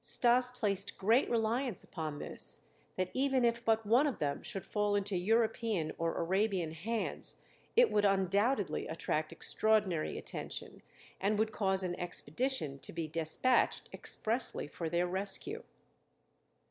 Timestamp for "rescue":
15.05-15.61